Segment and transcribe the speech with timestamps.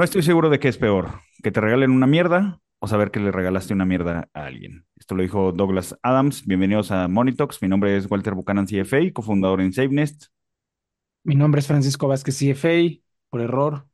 [0.00, 3.20] No estoy seguro de qué es peor, que te regalen una mierda o saber que
[3.20, 4.86] le regalaste una mierda a alguien.
[4.96, 6.46] Esto lo dijo Douglas Adams.
[6.46, 7.60] Bienvenidos a Monitox.
[7.60, 10.28] Mi nombre es Walter Buchanan, CFA, cofundador en SafeNest.
[11.22, 13.88] Mi nombre es Francisco Vázquez, CFA, por error.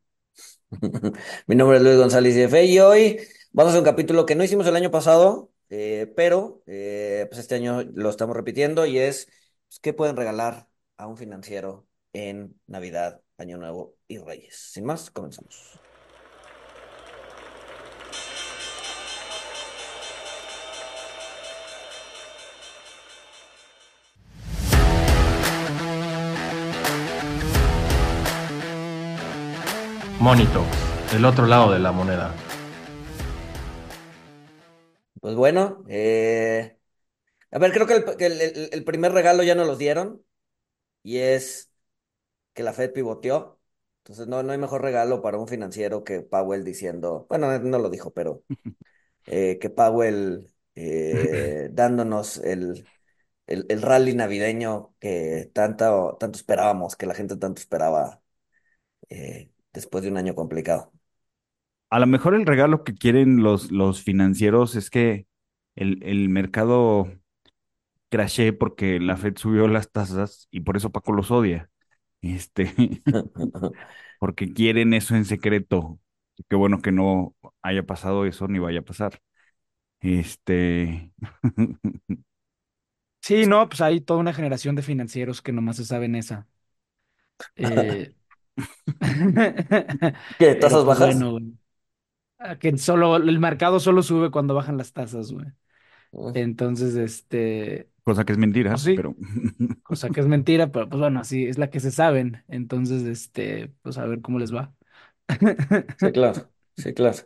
[1.49, 3.19] Mi nombre es Luis González CFA y hoy
[3.51, 7.41] vamos a hacer un capítulo que no hicimos el año pasado, eh, pero eh, pues
[7.41, 9.27] este año lo estamos repitiendo y es
[9.67, 10.69] pues, ¿qué pueden regalar
[10.99, 14.55] a un financiero en Navidad, Año Nuevo y Reyes?
[14.55, 15.81] Sin más, comenzamos.
[30.27, 30.67] Monitox,
[31.15, 32.35] el otro lado de la moneda.
[35.21, 36.79] Pues bueno, eh,
[37.53, 40.25] a ver, creo que, el, que el- el- el primer regalo ya nos los dieron
[41.03, 41.73] y es
[42.55, 43.61] que la Fed pivoteó.
[44.01, 47.91] Entonces no, no hay mejor regalo para un financiero que Powell diciendo, bueno, no lo
[47.91, 48.45] dijo, pero
[49.27, 52.91] eh, que Powell eh, dándonos el,
[53.47, 58.23] el, el rally navideño que tanto, tanto esperábamos, que la gente tanto esperaba
[59.11, 60.93] eh, después de un año complicado.
[61.91, 65.27] A lo mejor el regalo que quieren los, los financieros es que
[65.77, 67.09] el, el mercado
[68.11, 71.71] crashee porque la Fed subió las tasas y por eso Paco los odia.
[72.23, 72.75] Este,
[74.19, 76.01] porque quieren eso en secreto.
[76.49, 79.21] Qué bueno que no haya pasado eso ni vaya a pasar.
[80.01, 81.13] Este,
[83.21, 86.47] Sí, no, pues hay toda una generación de financieros que nomás se saben esa.
[87.57, 88.15] Eh,
[90.39, 90.99] ¿Qué, Pero tasas pues bajas?
[90.99, 91.53] bueno, güey.
[92.39, 95.47] Ah, Que solo, el mercado solo sube cuando bajan las tasas, güey.
[96.33, 99.15] Entonces, este, cosa que es mentira, pues sí, pero
[99.85, 102.45] cosa que es mentira, pero pues bueno, así es la que se saben.
[102.49, 104.75] Entonces, este, pues a ver cómo les va.
[105.97, 107.19] Sí, claro, sí, claro.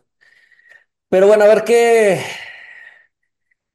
[1.09, 2.21] Pero bueno, a ver qué,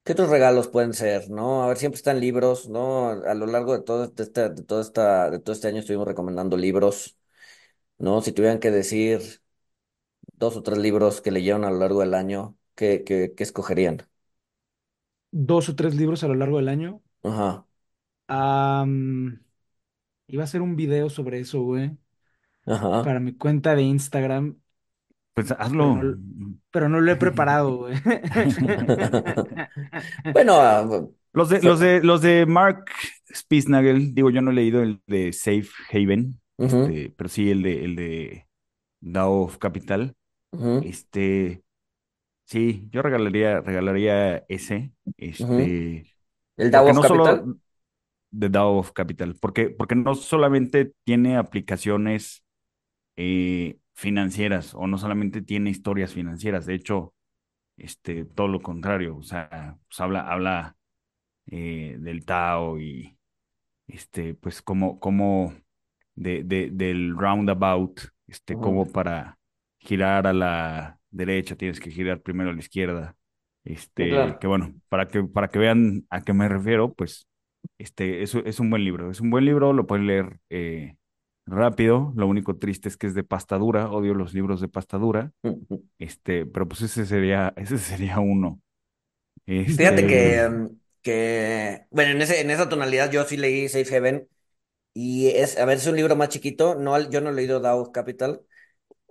[0.04, 1.62] qué otros regalos pueden ser, ¿no?
[1.64, 3.08] A ver, siempre están libros, ¿no?
[3.10, 6.56] A lo largo de todo este, de todo esta, de todo este año estuvimos recomendando
[6.56, 7.18] libros,
[7.98, 8.20] ¿no?
[8.22, 9.20] Si tuvieran que decir
[10.34, 14.08] dos o tres libros que leyeron a lo largo del año, ¿qué, qué, qué escogerían?
[15.50, 17.00] Dos o tres libros a lo largo del año.
[17.22, 17.66] Ajá,
[18.28, 19.44] Am,
[20.28, 21.98] iba a hacer un video sobre eso, güey,
[22.66, 23.02] ajá.
[23.02, 24.60] para mi cuenta de Instagram,
[25.34, 26.00] pues pero hazlo.
[26.02, 26.18] no,
[26.70, 27.96] pero no lo he preparado, güey.
[30.32, 32.86] Bueno, ah, Los de, los fue- de, los de Mark
[33.34, 37.84] Spitznagel, digo, yo no he leído el de Safe Haven, este, pero sí el de,
[37.84, 38.48] el de
[39.00, 40.16] DAO of Capital.
[40.80, 41.62] Este,
[42.44, 46.08] sí, yo regalaría, regalaría ese, este,
[46.56, 47.42] El DAO of no Capital.
[47.42, 47.58] solo
[48.30, 52.44] de DAO of Capital, porque, porque no solamente tiene aplicaciones
[53.16, 57.14] eh, financieras o no solamente tiene historias financieras, de hecho,
[57.78, 60.76] este, todo lo contrario, o sea, pues habla, habla
[61.46, 63.18] eh, del Tao y
[63.88, 65.54] este, pues como, como
[66.16, 69.38] de, de- del roundabout, este, como para
[69.80, 73.16] girar a la derecha tienes que girar primero a la izquierda.
[73.64, 77.28] Este, que bueno, para que, para que vean a qué me refiero, pues,
[77.78, 80.96] este, eso es un buen libro, es un buen libro, lo pueden leer eh,
[81.46, 84.98] rápido, lo único triste es que es de pasta dura, odio los libros de pasta
[84.98, 85.32] dura,
[85.98, 88.60] este, pero pues ese sería, ese sería uno.
[89.76, 90.68] Fíjate Este, que, mm,
[91.02, 94.28] que bueno, en ese, en esa tonalidad yo sí leí Safe Haven
[94.96, 97.92] y es, a ver, es un libro más chiquito, no, yo no he leído DAO
[97.92, 98.42] Capital,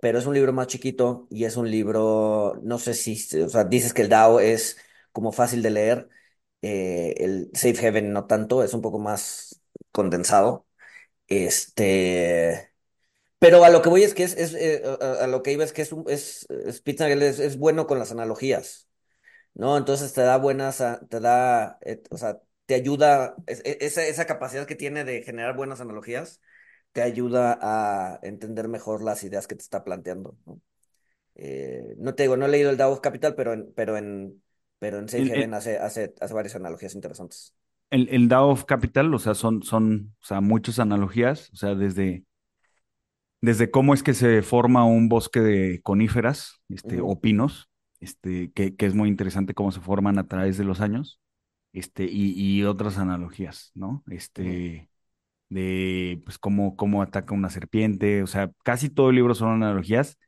[0.00, 3.64] pero es un libro más chiquito y es un libro, no sé si, o sea,
[3.64, 4.78] dices que el DAO es
[5.12, 6.08] como fácil de leer,
[6.62, 10.66] eh, el Safe Haven no tanto, es un poco más condensado,
[11.28, 12.72] este,
[13.38, 14.82] pero a lo que voy es que es, es eh,
[15.22, 16.82] a, lo que iba es que es, un- es, es,
[17.40, 18.88] es bueno con las analogías.
[19.54, 19.76] ¿no?
[19.78, 21.78] Entonces te da buenas, te da,
[22.10, 26.40] o sea, te ayuda, es- e- esa, esa capacidad que tiene de generar buenas analogías,
[26.92, 30.60] te ayuda a entender mejor las ideas que te está planteando, ¿no?
[31.36, 34.42] Eh, no te digo, no he leído el DAO of Capital, pero en, pero en,
[34.78, 37.54] pero en el, el, hace, hace, hace varias analogías interesantes.
[37.90, 41.74] el, el DAO of Capital, o sea, son, son, o sea, muchas analogías, o sea,
[41.74, 42.24] desde
[43.40, 47.70] desde cómo es que se forma un bosque de coníferas, este, o pinos,
[48.00, 51.20] este, que, que es muy interesante cómo se forman a través de los años,
[51.76, 54.04] este, y, y otras analogías, ¿no?
[54.10, 54.90] Este,
[55.50, 60.18] de, pues, cómo, cómo ataca una serpiente, o sea, casi todo el libro son analogías.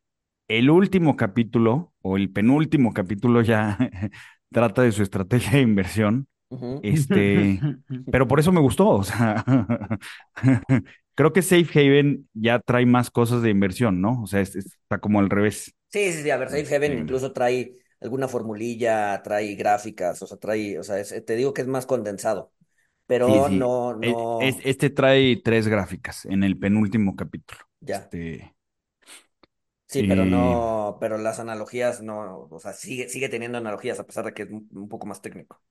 [0.48, 3.78] El último capítulo, o el penúltimo capítulo ya
[4.52, 6.82] trata de su estrategia de inversión, ujú.
[6.82, 7.66] este,
[8.10, 9.44] pero por eso me gustó, o sea,
[11.14, 14.22] creo que Safe Haven ya trae más cosas de inversión, ¿no?
[14.22, 15.74] O sea, es- está como al revés.
[15.88, 20.26] Sí, sí, sí, a ver, Safe Haven Este, incluso trae alguna formulilla, trae gráficas, o
[20.26, 22.52] sea, trae, o sea, es- te digo que es más condensado,
[23.06, 23.50] pero sí.
[23.50, 27.60] no, E- no, este trae tres gráficas en el penúltimo capítulo.
[27.80, 28.12] ya.
[28.12, 28.54] Este,
[29.86, 34.04] Sí, pero eh, no, pero las analogías no, o sea, sigue, sigue teniendo analogías a
[34.06, 35.62] pesar de que es un, un poco más técnico.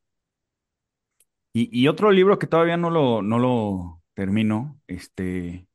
[1.54, 5.68] y, y otro libro que todavía no lo, no lo termino, este,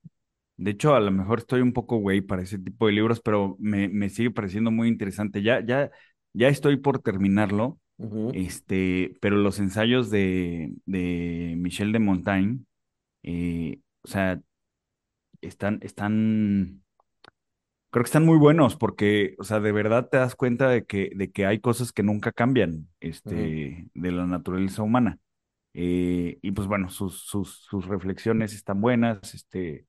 [0.56, 3.56] de hecho, a lo mejor estoy un poco güey para ese tipo de libros, pero
[3.60, 5.42] me, me sigue pareciendo muy interesante.
[5.42, 5.90] Ya, ya,
[6.32, 7.78] ya estoy por terminarlo,
[8.34, 12.60] este, pero los ensayos de, de Michel de Montaigne,
[13.22, 14.40] eh, o sea,
[15.40, 16.82] están, están,
[17.90, 21.10] creo que están muy buenos porque, o sea, de verdad te das cuenta de que,
[21.14, 25.18] de que hay cosas que nunca cambian, este, de la naturaleza humana.
[25.74, 29.86] Eh, y pues bueno, sus, sus, sus reflexiones están buenas, este,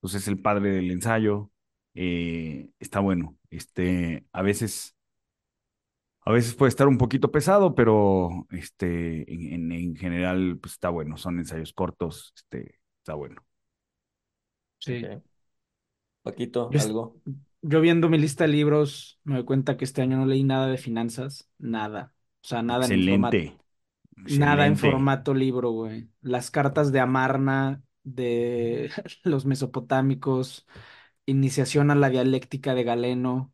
[0.00, 1.50] pues es el padre del ensayo,
[1.94, 3.36] eh, está bueno.
[3.50, 4.93] Este, a veces,
[6.24, 10.88] a veces puede estar un poquito pesado, pero este, en, en, en general, pues está
[10.90, 11.16] bueno.
[11.16, 13.42] Son ensayos cortos, este, está bueno.
[14.78, 15.22] Sí.
[16.22, 17.20] Paquito, Yo, algo.
[17.62, 20.68] yo viendo mi lista de libros, me doy cuenta que este año no leí nada
[20.68, 22.14] de finanzas, nada.
[22.44, 23.56] O sea, nada en formato, Excelente,
[24.26, 26.10] nada en formato libro, güey.
[26.22, 28.90] Las cartas de Amarna, de
[29.24, 30.66] los mesopotámicos,
[31.26, 33.53] Iniciación a la dialéctica de Galeno,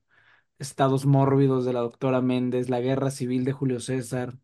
[0.61, 4.39] Estados mórbidos de la doctora Méndez, La guerra civil de Julio César.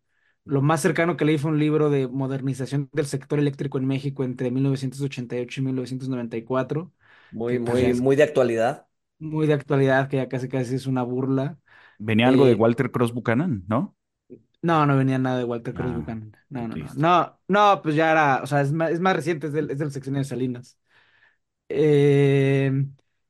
[0.45, 4.25] Lo más cercano que leí fue un libro de modernización del sector eléctrico en México
[4.25, 6.93] entre 1988 y 1994,
[7.31, 8.89] Muy, pues muy, es muy de actualidad.
[9.19, 11.59] muy de actualidad, que ya casi casi es una burla.
[11.99, 13.95] Venía algo de Eh, Walter Cross Buchanan, ¿no?
[14.63, 16.37] no, no venía nada de Walter Cross Ah, Buchanan.
[16.49, 16.87] No, no, no.
[16.95, 19.79] No, no, pues ya era, o sea, es más, es más reciente, es del, es
[19.79, 20.79] del sexenio de Salinas.
[21.71, 22.73] Eh,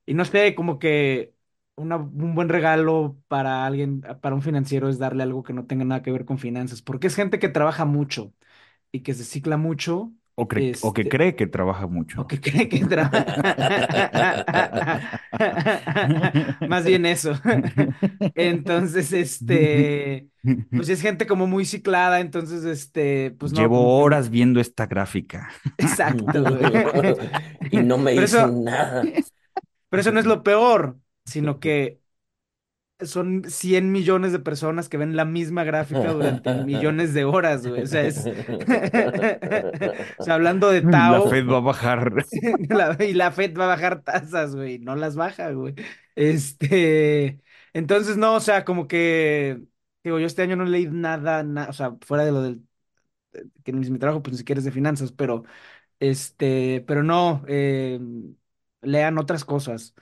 [0.07, 1.35] y no sé, como que
[1.77, 5.85] una- un buen regalo para alguien, para un financiero es darle algo que no tenga
[5.85, 8.33] nada que ver con finanzas, porque es gente que trabaja mucho
[8.91, 10.43] y que se cicla mucho, O,
[10.87, 11.85] o que este, cree que trabaja
[12.15, 12.27] o mucho.
[12.27, 13.25] que cree que trabaja.
[16.65, 17.33] Más bien eso.
[18.35, 20.29] Entonces, este,
[20.75, 25.49] pues es gente como muy ciclada, entonces, este, pues no, Llevo horas viendo esta gráfica.
[25.77, 26.57] exacto.
[27.71, 29.03] Y no me eso, dicen nada.
[29.89, 32.01] pero eso no es lo peor, sino que
[33.01, 37.83] son 100 millones de personas que ven la misma gráfica durante millones de horas, güey.
[37.83, 38.31] O sea, es...
[40.17, 42.11] O sea, hablando de La Tao, Fed va a bajar.
[42.69, 44.79] la- y la Fed va a bajar tasas, güey.
[44.79, 45.75] No las baja, güey.
[46.15, 47.41] Este...
[47.73, 49.61] Entonces, no, o sea, como que...
[50.03, 52.63] Digo, yo este año no leí nada, na- o sea, fuera de lo del...
[53.63, 55.43] que mi, mi trabajo, pues ni siquiera es de finanzas, pero...
[56.01, 57.99] Este, pero no, eh,
[58.81, 59.95] lean otras cosas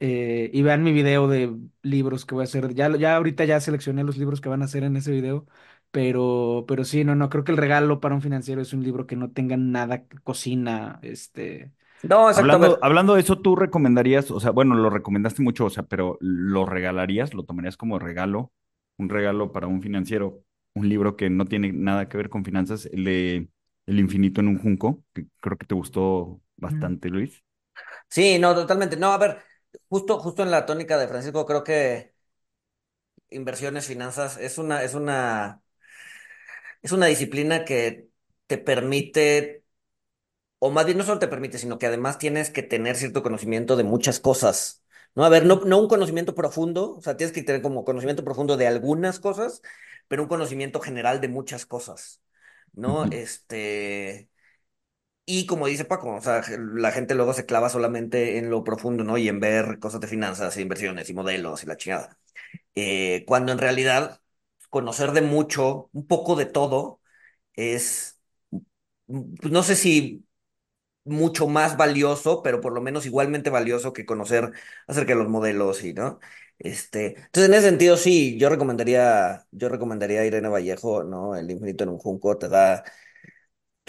[0.00, 2.74] eh, y vean mi video de libros que voy a hacer.
[2.74, 5.46] Ya, ya ahorita ya seleccioné los libros que van a hacer en ese video,
[5.90, 9.06] pero, pero sí, no, no, creo que el regalo para un financiero es un libro
[9.06, 11.72] que no tenga nada cocina, este.
[12.02, 12.28] No.
[12.28, 15.82] A Hablando, hablando de eso, tú recomendarías, o sea, bueno, lo recomendaste mucho, o sea,
[15.84, 17.34] pero ¿lo regalarías?
[17.34, 18.52] ¿Lo tomarías como regalo?
[18.96, 20.44] Un regalo para un financiero,
[20.74, 23.48] un libro que no tiene nada que ver con finanzas, el de
[23.86, 26.40] El infinito en un junco, que creo que te gustó
[26.70, 26.98] Mm.
[26.98, 27.42] bastante, Luis.
[28.08, 28.96] sí, no, totalmente.
[28.96, 29.38] No, a ver,
[29.88, 32.14] justo, justo en la tónica de Francisco, creo que
[33.30, 35.62] inversiones, finanzas, es una, es una,
[36.82, 38.08] es una disciplina que
[38.46, 39.64] te permite,
[40.58, 43.76] o más bien no solo te permite, sino que además tienes que tener cierto conocimiento
[43.76, 44.84] de muchas cosas.
[45.14, 48.24] No, a ver, no, no un conocimiento profundo, o sea, tienes que tener como conocimiento
[48.24, 49.62] profundo de algunas cosas,
[50.08, 52.22] pero un conocimiento general de muchas cosas.
[52.74, 53.06] ¿No?
[53.10, 54.30] Este.
[55.30, 59.04] Y como dice Paco, o sea, la gente luego se clava solamente en lo profundo,
[59.04, 59.18] ¿no?
[59.18, 62.18] Y en ver cosas de finanzas, e inversiones y modelos y la chingada.
[62.74, 64.22] Eh, cuando en realidad
[64.70, 67.00] conocer de mucho, un poco de todo,
[67.54, 68.20] es,
[69.06, 70.24] pues no sé si
[71.04, 74.52] mucho más valioso, pero por lo menos igualmente valioso que conocer
[74.86, 76.20] acerca de los modelos y, ¿no?
[76.58, 81.36] Este, entonces en ese sentido sí, yo recomendaría, yo recomendaría a Irene Vallejo, ¿no?
[81.36, 82.84] El infinito en un junco te da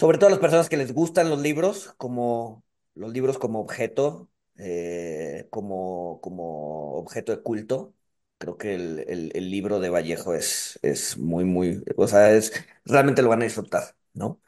[0.00, 2.64] sobre todo a las personas que les gustan los libros, como
[2.96, 7.94] los libros como objeto, eh, como, como objeto de culto.
[8.38, 9.00] Creo que el,
[9.34, 12.52] el- libro de Vallejo es, es muy, muy, o sea, es,
[12.86, 14.40] realmente lo van a disfrutar, ¿no?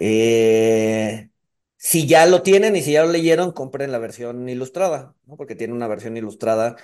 [0.00, 1.30] Eh,
[1.78, 5.36] si ya lo tienen y si ya lo leyeron, compren la versión ilustrada, ¿no?
[5.36, 6.76] Porque tiene una versión ilustrada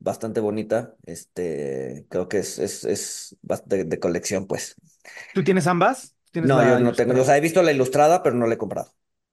[0.00, 0.96] bastante bonita.
[1.06, 3.36] Este, creo que es, es, es
[3.66, 4.76] de de colección, pues.
[5.32, 6.14] ¿Tú tienes ambas?
[6.42, 8.58] ¿Tienes No, yo no tengo, o sea, he visto la ilustrada, pero no la he
[8.58, 8.90] comprado.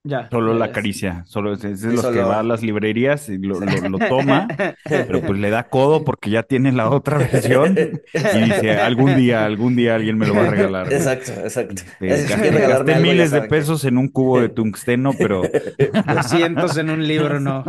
[0.08, 0.30] Ya.
[0.30, 0.76] Solo la ves.
[0.76, 3.98] caricia, solo es, es de los que va a las librerías y lo, lo- lo
[4.08, 4.48] toma,
[4.84, 7.76] pero pues le da codo porque ya tiene la otra versión
[8.14, 10.86] y dice, algún día, algún día alguien me lo va a regalar.
[10.86, 10.98] güey".
[10.98, 11.82] Exacto, exacto.
[12.00, 15.42] Este, gasté, gasté miles de que- pesos en un cubo de tungsteno, pero
[16.14, 17.64] 200 en un libro, no.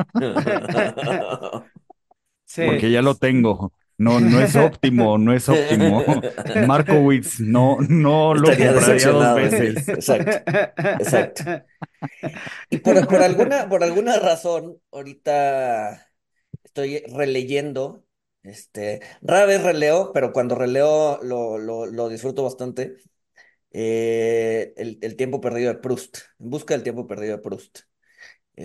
[2.44, 2.62] Sí.
[2.66, 3.72] porque ya lo tengo.
[3.98, 6.04] No, no es óptimo, no es óptimo.
[6.54, 9.88] Markowitz, no, no lo Estaría compraría dos veces.
[9.88, 10.38] Exacto.
[10.98, 11.44] exacto.
[12.70, 16.08] Y por, por alguna, por alguna razón, ahorita
[16.64, 18.04] estoy releyendo.
[18.42, 22.96] Este, rara vez releo, pero cuando releo lo, lo, lo disfruto bastante.
[23.72, 26.18] Eh, el, el tiempo perdido de Proust.
[26.38, 27.80] En busca del tiempo perdido de Proust.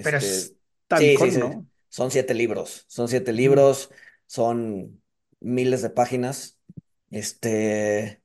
[0.02, 0.56] Pero Este, es
[0.88, 1.40] tan sí, sí, con, sí.
[1.40, 1.68] ¿no?
[1.90, 2.86] Son siete libros.
[2.88, 3.92] Son siete libros.
[4.28, 5.01] Son
[5.42, 6.60] miles de páginas.
[7.12, 8.24] Este.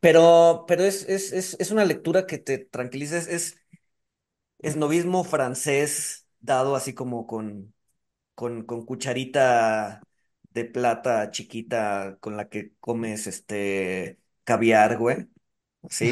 [0.00, 3.18] Pero, pero es, es, es, es una lectura que te tranquiliza.
[3.18, 7.74] Es, es, novismo francés dado así como con,
[8.34, 10.06] con, con cucharita
[10.52, 15.28] de plata chiquita con la que comes este caviar, güey.
[15.90, 16.06] Sí.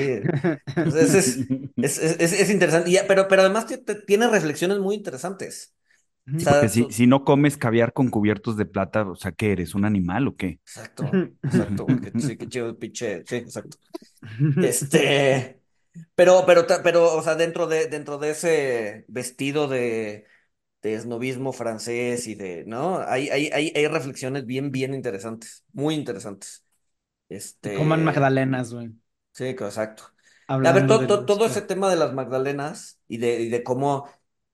[0.84, 1.48] Entonces es,
[1.80, 2.90] es, es, es- es interesante.
[2.90, 3.66] Y- pero, pero además
[4.06, 5.74] tiene reflexiones muy interesantes.
[6.26, 9.32] O Sí, sea, porque si, si no comes caviar con cubiertos de plata, o sea,
[9.32, 9.74] ¿qué eres?
[9.74, 10.60] ¿Un animal o qué?
[10.66, 12.02] Exacto, exacto.
[12.16, 13.24] Sí, qué chido pinche.
[13.26, 13.76] Sí, exacto.
[14.60, 15.62] Este,
[16.14, 20.26] pero, pero, pero, o sea, dentro de, dentro de ese vestido de,
[20.82, 22.98] de esnovismo francés y de, ¿no?
[23.00, 26.64] Hay, hay, hay, hay reflexiones bien, bien interesantes, muy interesantes.
[27.30, 28.88] Este, Coman magdalenas, güey.
[29.32, 30.04] sí, exacto.
[30.62, 33.48] A ver, to- de to- los- todo ese tema de las Magdalenas y de, y
[33.50, 34.08] de cómo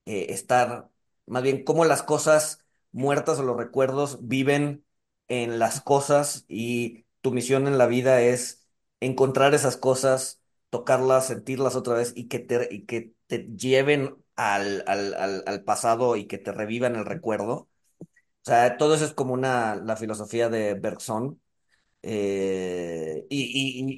[0.05, 0.89] eh, estar,
[1.25, 4.85] más bien, cómo las cosas muertas o los recuerdos viven
[5.27, 8.67] en las cosas y tu misión en la vida es
[8.99, 12.67] encontrar esas cosas, tocarlas, sentirlas otra vez y que te,
[13.57, 17.69] lleven al pasado y que te revivan el recuerdo.
[18.43, 21.41] O sea, todo eso es como una, la filosofía de Bergson.
[22.03, 23.41] Eh, y,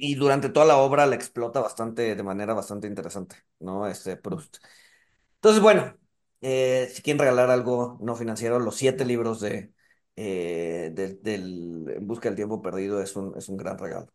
[0.06, 3.86] y- y durante toda la obra la explota bastante, de manera bastante interesante, ¿no?
[3.88, 4.58] Este Proust.
[5.36, 5.96] Entonces, bueno,
[6.44, 9.72] eh, si quieren regalar algo no financiero, los siete libros de,
[10.16, 14.12] eh, del, del En busca del tiempo perdido es un, es un gran regalo.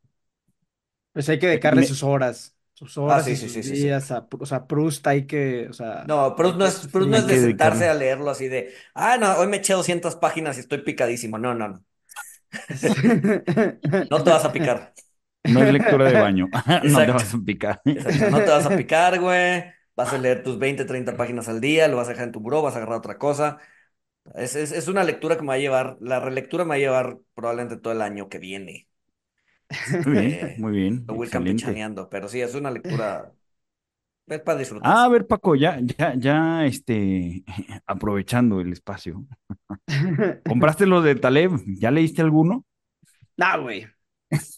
[1.13, 2.55] Pues hay que dedicarle Me- sus horas.
[2.73, 3.87] Sus horas sí, y sí, sus sí, sí, sí.
[3.87, 7.17] días a, o sea, Proust hay que, o sea, No, Proust no es, Proust no
[7.17, 7.89] es de que sentarse dedicarle.
[7.89, 11.37] a leerlo así de, ah, no, hoy me eché 200 páginas y estoy picadísimo.
[11.37, 11.85] No, no, no.
[14.09, 14.93] No te vas a picar.
[15.45, 16.49] No es lectura de baño.
[16.83, 17.13] No te Exacto.
[17.13, 17.81] vas a picar.
[17.93, 19.63] Exacto, No te vas a picar, güey.
[19.99, 22.39] Vas a leer tus 20, 30 páginas al día, lo vas a dejar en tu
[22.39, 23.59] buró, vas a agarrar otra cosa.
[24.35, 26.79] Es, es, es una lectura que me va a llevar, la relectura me va a
[26.79, 28.89] llevar probablemente todo el año que viene.
[30.05, 33.33] Muy bien, Eh, muy bien, Lo voy campechaneando, pero sí, es una lectura,
[34.27, 34.95] es para disfrutar.
[34.95, 37.43] Ah, a ver, Paco, ya, ya, ya, este,
[37.85, 39.25] aprovechando el espacio.
[40.45, 41.51] ¿Compraste los de Taleb?
[41.65, 42.65] ¿Ya leíste alguno?
[43.37, 43.87] No, güey.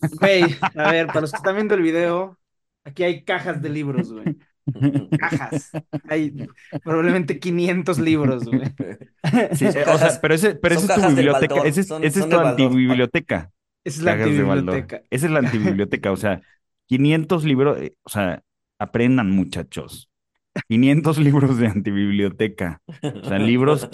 [0.09, 2.39] Güey, a ver, para los que están viendo el video,
[2.85, 4.37] aquí hay cajas de libros, güey.
[5.19, 5.71] Cajas.
[6.09, 6.47] Hay
[6.83, 8.61] probablemente 500 libros, güey.
[9.53, 12.03] Sí, eh, o cajas- sea, pero ese, pero esa es tu biblioteca, ese es, son-
[12.03, 13.51] ese es son tu antibiblioteca,
[13.83, 15.01] Esa es la antibiblioteca.
[15.09, 16.41] Esa es la antibiblioteca, o sea,
[16.87, 18.41] 500 libros, eh, o sea,
[18.79, 20.09] aprendan muchachos.
[20.67, 22.81] 500 libros de antibiblioteca.
[23.03, 23.89] O sea, libros,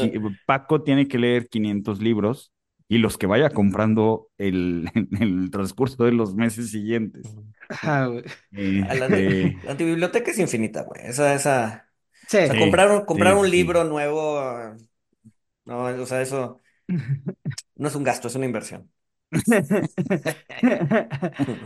[0.46, 2.51] Paco tiene que leer 500 libros
[2.89, 7.36] y los que vaya comprando el, en el transcurso de los meses siguientes.
[7.69, 8.24] Ajá, güey.
[8.89, 11.01] A La, Este, la antibiblioteca es infinita, güey.
[11.05, 11.89] Esa, esa,
[12.27, 12.38] Sí.
[12.38, 13.51] o sea, Sí, comprar, un- comprar sí, un sí.
[13.51, 14.41] libro nuevo,
[15.65, 16.59] no, o sea, eso
[17.75, 18.89] no es un gasto, es una inversión.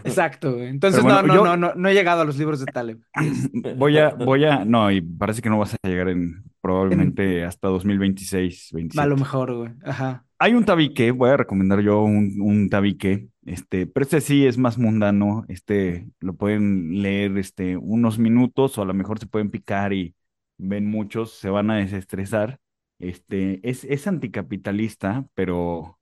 [0.03, 0.67] Exacto, güey.
[0.67, 3.00] Entonces, bueno, no, no, yo- no, no, no he llegado a los libros de Taleb.
[3.77, 7.67] Voy a, voy a, no, y parece que no vas a llegar en probablemente hasta
[7.67, 9.03] 2026, 27.
[9.03, 9.72] A lo mejor, güey.
[9.84, 10.25] Ajá.
[10.39, 14.58] Hay un tabique, voy a recomendar yo un, un tabique, este, pero este sí es
[14.58, 19.50] más mundano, este, lo pueden leer, este, unos minutos o a lo mejor se pueden
[19.52, 20.16] picar y
[20.58, 22.60] ven muchos, se van a desestresar.
[23.00, 26.00] Este, es, es anticapitalista, pero,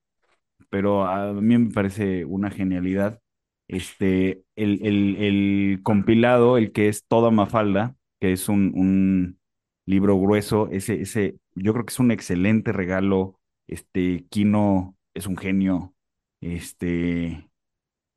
[0.69, 3.19] pero a mí me parece una genialidad.
[3.67, 9.39] Este, el, el, el compilado, el que es Toda Mafalda, que es un, un
[9.85, 13.39] libro grueso, ese, ese, yo creo que es un excelente regalo.
[13.67, 15.93] Este, Kino es un genio.
[16.41, 17.49] Este,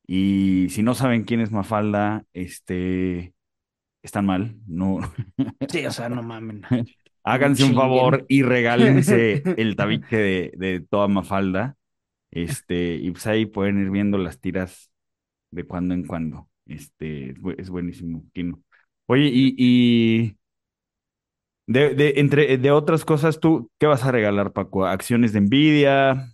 [0.07, 3.35] y si no saben quién es Mafalda, este,
[4.03, 4.57] están mal.
[4.67, 5.01] No,
[5.69, 6.63] Sí, o sea, no mamen.
[7.25, 11.77] háganse un favor y regálense el tabique de, de toda Mafalda.
[12.31, 14.91] Este, y pues ahí pueden ir viendo las tiras
[15.51, 16.49] de cuando en cuando.
[16.67, 18.63] Este, es bu- es buenísimo, Kino.
[19.07, 20.39] Oye, y, y
[21.67, 24.85] De, de, entre, de otras cosas, ¿tú qué vas a regalar, Paco?
[24.87, 26.32] ¿Acciones de Nvidia?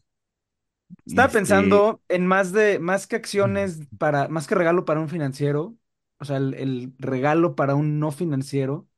[1.07, 5.09] Estaba Este, pensando en más de, más que acciones para, más que regalo para un
[5.09, 5.76] financiero,
[6.18, 8.88] o sea, el, el regalo para un no financiero,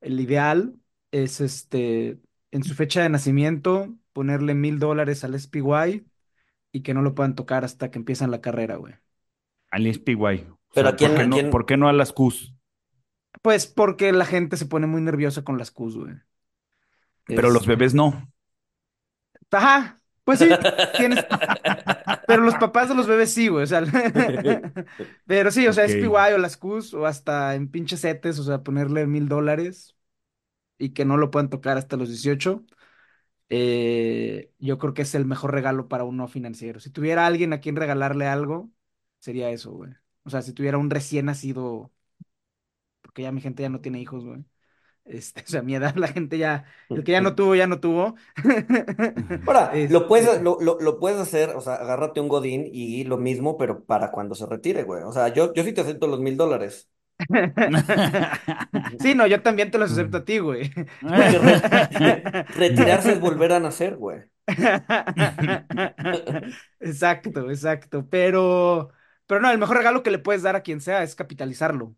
[0.00, 0.76] el ideal
[1.12, 2.20] es este,
[2.52, 6.06] en su fecha de nacimiento, ponerle mil dólares al SPY
[6.72, 8.94] y que no lo puedan tocar hasta que empiezan la carrera, güey.
[9.70, 10.46] al SPY.
[10.70, 12.12] O Pero a sea, ¿por quién, qué a no, quién, por qué no a las
[12.14, 12.54] Qs?
[13.42, 16.14] Pues porque la gente se pone muy nerviosa con las Qs, güey.
[17.34, 18.28] Pero los bebés no.
[19.50, 20.60] ajá, pues sí,
[20.96, 21.26] tienes,
[22.26, 23.82] pero los papás de los bebés sí, güey, o sea,
[25.26, 25.86] pero sí, o sea, Ok.
[25.86, 29.96] SPY o las Qs o hasta en pinches setes, o sea, ponerle mil dólares
[30.78, 32.64] y que no lo puedan tocar hasta los 18,
[33.50, 36.80] eh, yo creo que es el mejor regalo para un no financiero.
[36.80, 38.70] Si tuviera alguien a quien regalarle algo,
[39.20, 39.92] sería eso, güey.
[40.24, 41.92] O sea, si tuviera un recién nacido,
[43.02, 44.44] porque ya mi gente ya no tiene hijos, güey.
[45.06, 47.66] Este, o sea, a mi edad la gente ya, el que ya no tuvo, ya
[47.66, 48.16] no tuvo.
[49.44, 53.04] Ahora, lo puedes, Este, lo, lo, lo puedes hacer, o sea, agárrate un godín y
[53.04, 55.04] lo mismo, pero para cuando se retire, güey.
[55.04, 56.90] O sea, yo, yo sí te acepto los mil dólares.
[59.00, 60.70] Sí, no, yo también te los acepto a ti, güey.
[61.12, 64.22] Re- retirarse es volver a nacer, güey.
[66.80, 68.08] Exacto, exacto.
[68.08, 68.90] Pero,
[69.26, 71.96] pero no, el mejor regalo que le puedes dar a quien sea es capitalizarlo.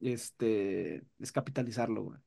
[0.00, 2.20] Este, es capitalizarlo, güey.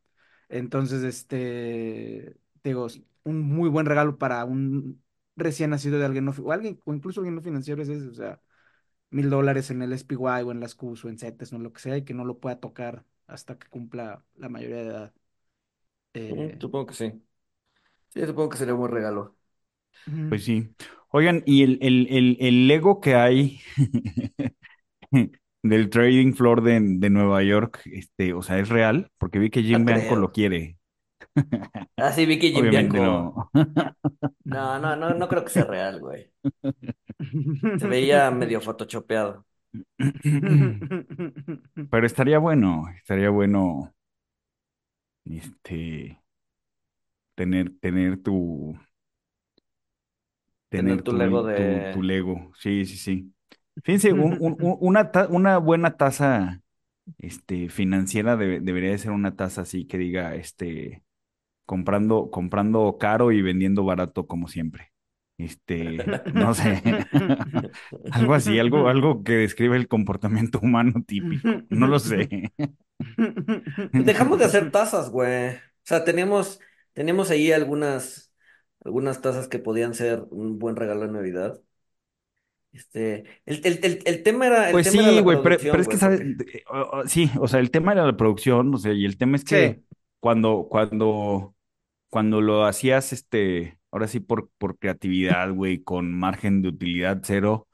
[0.49, 2.87] Entonces, este, te digo,
[3.23, 5.03] un muy buen regalo para un
[5.35, 8.13] recién nacido de alguien no, o alguien, o incluso alguien no financiero es ese, o
[8.13, 8.41] sea,
[9.11, 11.73] mil dólares en el SPY o en las Qs o en CETES o en lo
[11.73, 15.13] que sea y que no lo pueda tocar hasta que cumpla la mayoría de edad.
[16.13, 17.23] Eh, supongo que sí.
[18.09, 19.37] Sí, supongo que sería un buen regalo.
[20.27, 20.69] Pues sí.
[21.11, 23.61] Oigan, y el, el, el, el Lego que hay
[25.69, 29.11] del trading floor de, de Nueva York, este, o sea, ¿es real?
[29.17, 30.77] Porque vi que No Jim Bianco lo quiere.
[31.97, 32.97] Ah, sí, Vicky Jim Obviamente Bianco.
[32.99, 33.49] no.
[34.43, 36.31] No, no, no, no creo que sea real, güey.
[37.75, 39.45] Se veía medio photoshopeado.
[41.89, 43.93] Pero estaría bueno, estaría bueno,
[45.25, 46.17] este,
[47.35, 48.77] tener, tener tu,
[50.69, 52.03] Tener tener tu Lego tu, tu, tu de...
[52.03, 52.51] Lego.
[52.57, 53.33] Sí, sí, sí.
[53.83, 56.61] Fíjense, un- un- un- una, una buena tasa,
[57.19, 61.03] este, financiera debe- debería de ser una tasa así que diga, este,
[61.65, 64.93] comprando, comprando caro y vendiendo barato como siempre.
[65.37, 66.81] Este, no sé,
[68.11, 71.49] algo así, algo, algo que describe el comportamiento humano típico.
[71.69, 72.53] No lo sé.
[73.93, 75.55] Dejamos de hacer tazas, güey.
[75.55, 76.59] O sea, teníamos,
[76.93, 78.31] teníamos ahí algunas,
[78.83, 81.61] algunas tazas que podían ser un buen regalo de Navidad.
[82.77, 85.87] Este, el, el, el, el tema era, el Pues tema sí, güey, pero, pero es
[85.87, 86.21] que, ¿sabes?
[87.07, 89.75] Sí, o sea, el tema era la producción, o sea, y el tema es que
[89.75, 89.83] Sí.
[90.19, 91.55] cuando, cuando,
[92.09, 97.67] cuando lo hacías, este, ahora sí por, por creatividad, güey, con margen de utilidad cero,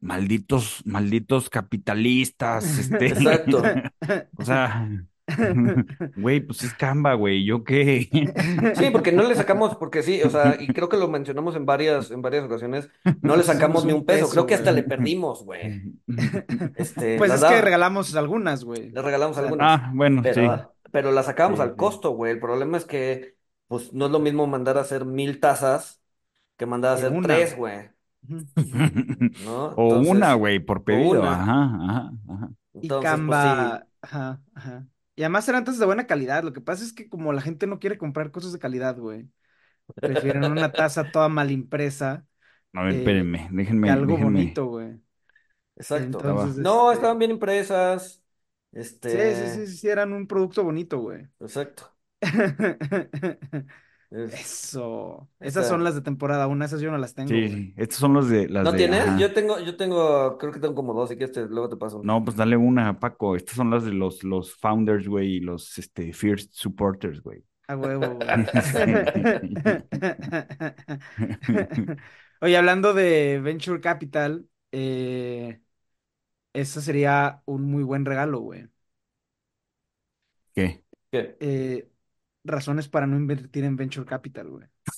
[0.00, 3.74] malditos, malditos capitalistas, este, Exacto.
[4.36, 4.90] o sea,
[6.16, 8.08] güey, pues es Canva, güey, ¿yo qué?
[8.74, 11.66] Sí, porque no le sacamos, porque sí, o sea, y creo que lo mencionamos en
[11.66, 12.88] varias, en varias ocasiones,
[13.22, 15.80] no le sacamos ni un peso, creo que hasta le perdimos, güey.
[16.74, 18.90] Este, Pues es que da- regalamos algunas, güey.
[18.90, 22.32] le regalamos algunas, Ah, bueno, sí, pero, pero las sacábamos sí, al costo, güey.
[22.32, 23.36] El problema es que,
[23.68, 26.02] pues, no es lo mismo mandar a hacer mil tazas
[26.56, 27.90] que mandar a que hacer una, tres, güey.
[29.76, 31.30] O una, güey, por pedido, una.
[31.30, 32.50] ajá, ajá, ajá.
[32.80, 33.56] Y pues sí.
[33.56, 34.86] Canva, ajá, ajá.
[35.16, 36.44] Y además eran tazas de buena calidad.
[36.44, 39.30] Lo que pasa es que como la gente no quiere comprar cosas de calidad, güey,
[40.02, 42.26] prefieren una taza toda mal impresa
[42.74, 43.48] A ver, eh, espérenme,
[43.82, 45.00] que déjenme, algo déjenme, bonito, güey.
[45.76, 46.22] Exacto.
[46.22, 46.58] Entonces.
[46.58, 48.22] No, este, estaban bien impresas.
[49.06, 51.28] sí, sí, sí, Este, sí, eran un producto bonito, güey.
[51.40, 51.96] exacto.
[54.16, 55.28] Es, Eso.
[55.40, 58.28] Esas son las de temporada una, esas yo no las tengo, Sí, estos son los
[58.28, 59.04] de, las ¿No de, tienes?
[59.18, 62.00] Yo tengo, yo tengo, creo que tengo como dos, y que te, luego te paso.
[62.02, 63.36] No, pues dale una, Paco.
[63.36, 67.44] Estas son las de los, los founders, güey, y los, este, first supporters, güey.
[67.68, 68.26] A huevo, güey.
[72.40, 75.60] Oye, hablando de Venture Capital, eh,
[76.52, 78.68] eso sería un muy buen regalo, güey.
[80.54, 80.82] ¿Qué?
[81.10, 81.36] ¿Qué?
[81.40, 81.88] Eh,
[82.46, 84.66] razones para no invertir en Venture Capital, güey.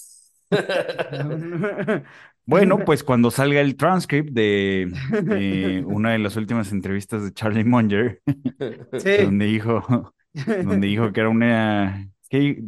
[2.48, 8.22] Bueno, pues cuando salga el transcript de una de las últimas entrevistas de Charlie Munger,
[8.98, 9.24] Sí.
[9.24, 12.58] donde dijo, donde dijo que era una, que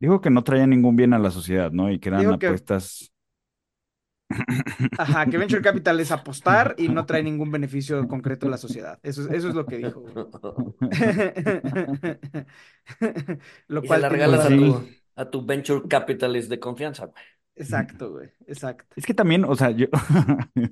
[0.00, 1.90] dijo que no traía ningún bien a la sociedad, ¿no?
[1.92, 3.12] Y que eran que apuestas,
[4.96, 8.98] Ajá, que venture capital es apostar y no trae ningún beneficio concreto a la sociedad.
[9.02, 10.04] Eso, es- eso es lo que dijo.
[13.68, 14.74] Lo Y se cual la tiene regalas a tu,
[15.16, 17.22] a tu venture capitalist de confianza, güey.
[17.56, 18.30] Exacto, güey.
[18.46, 18.96] Exacto.
[18.96, 19.86] Es que también, o sea, yo,
[20.56, 20.68] o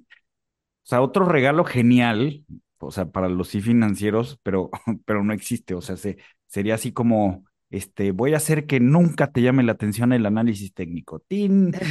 [0.82, 2.44] sea, otro regalo genial,
[2.78, 4.70] o sea, para los sí financieros, pero,
[5.04, 9.32] pero no existe, o sea, se, sería así como, este, voy a hacer que nunca
[9.32, 11.20] te llame la atención el análisis técnico.
[11.20, 11.72] ¡Tin!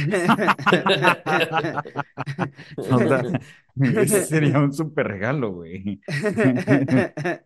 [2.90, 3.22] O sea,
[4.02, 6.00] ese sería un súper regalo, güey.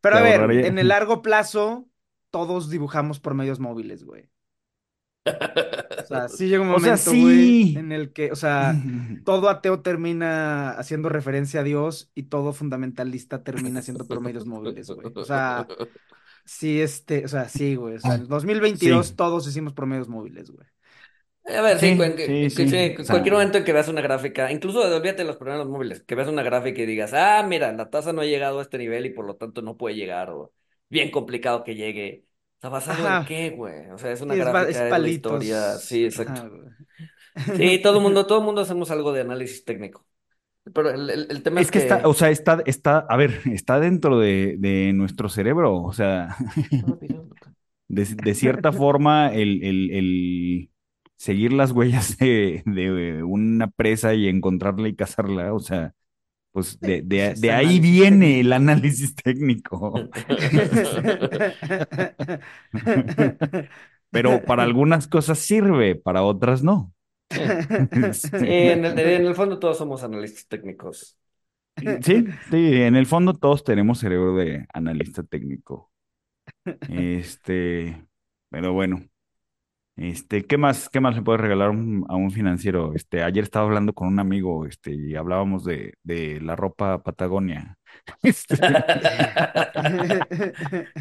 [0.00, 1.88] Pero a ver, ahorraría- en el largo plazo,
[2.30, 4.28] todos dibujamos por medios móviles, güey.
[5.24, 8.74] O sea, sí llega un O sea, momento, güey, en el que, o sea,
[9.24, 14.88] todo ateo termina haciendo referencia a Dios y todo fundamentalista termina haciendo por medios móviles,
[14.90, 15.06] güey.
[15.14, 15.66] O sea,
[16.44, 17.96] sí, este, o sea, sí, güey.
[17.96, 19.16] O sea, en 2022 Sí.
[19.16, 20.66] todos hicimos por medios móviles, güey.
[21.44, 22.68] A ver, sí, Sí, sí, que- sí.
[22.68, 25.66] sí, O sea- cualquier momento en que veas una gráfica, incluso olvídate de los problemas
[25.66, 28.62] móviles, que veas una gráfica y digas, ah, mira, la tasa no ha llegado a
[28.62, 30.52] este nivel y por lo tanto no puede llegar, o
[30.88, 32.26] bien complicado que llegue.
[32.58, 33.24] O sea, ¿basado en Ajá.
[33.24, 33.90] qué, güey?
[33.90, 35.32] O sea, es una es, gráfica, es es la palitos.
[35.32, 36.48] historia, sí, exacto.
[37.52, 40.06] Sí, todo el mundo, todo el mundo hacemos algo de análisis técnico.
[40.74, 43.42] Pero el, el- el tema es, Es que está, o sea, está, está, a ver,
[43.46, 46.36] está dentro de, de nuestro cerebro, o sea,
[47.88, 50.70] de, de cierta forma, el, el, el
[51.16, 55.94] seguir las huellas de, de una presa y encontrarla y cazarla, o sea,
[56.52, 60.10] pues de, de, de ahí viene el análisis técnico.
[64.10, 66.92] Pero para algunas cosas sirve, para otras no.
[68.36, 71.18] Sí, en el, en el fondo todos somos analistas técnicos.
[72.02, 75.90] Sí, sí, en el fondo todos tenemos cerebro de analista técnico.
[76.86, 78.06] Este,
[78.50, 79.02] pero bueno,
[79.96, 82.94] este, ¿qué más, qué más le puedes regalar a un, a un financiero?
[82.94, 87.76] Este, ayer estaba hablando con un amigo, este, y hablábamos de, de la ropa Patagonia.
[88.22, 88.56] Este,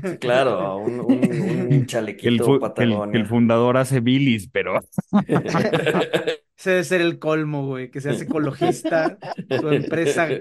[0.03, 1.85] Sí, claro, un, un, un
[2.19, 3.25] que el, chalequito que el- el Patagonia.
[3.27, 4.79] fundador hace bilis, pero
[6.61, 9.17] Ese debe ser el colmo, güey, que seas ecologista,
[9.57, 10.39] tu empresa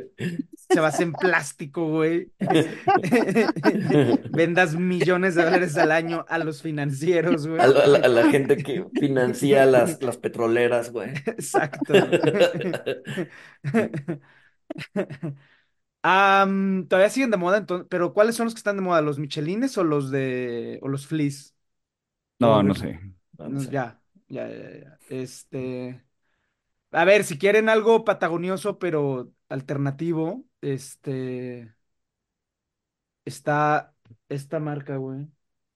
[0.68, 2.30] se basa en plástico, güey.
[4.28, 7.62] Vendas millones de dólares al año a los financieros, güey.
[7.62, 11.10] A la, a la- a la gente que financia las, las petroleras, güey.
[11.26, 11.94] Exacto.
[16.02, 19.02] Am, todavía siguen de moda, entonces, pero ¿cuáles son los que están de moda?
[19.02, 21.52] ¿Los Michelines o los de o los Fleece?
[22.38, 22.98] no, no sé.
[23.38, 24.98] no, ya, ya, ya, ya.
[25.08, 26.02] Este,
[26.92, 31.74] a ver, si quieren algo patagonioso pero alternativo, este,
[33.24, 33.94] está
[34.28, 35.28] esta marca, güey.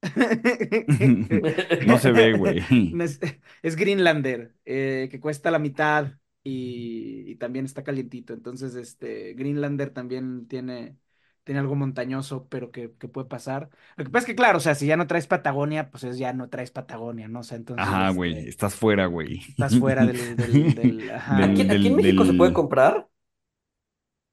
[1.86, 2.64] No se ve, güey.
[3.02, 3.20] Es,
[3.62, 8.32] es Greenlander, eh, que cuesta la mitad y, y también está calientito.
[8.34, 10.96] Entonces, este, Greenlander también tiene,
[11.44, 13.70] tiene algo montañoso, pero que, que puede pasar.
[13.96, 16.18] Lo que pasa es que, claro, o sea, si ya no traes Patagonia, pues es
[16.18, 17.40] ya no traes Patagonia, ¿no?
[17.40, 19.42] O sea, entonces, Ajá, este, güey, estás fuera, güey.
[19.52, 21.34] estás fuera del, del, del- ajá.
[21.36, 23.08] Del- ¿Aquí, aquí en México se puede comprar?